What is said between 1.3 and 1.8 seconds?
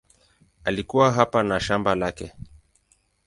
na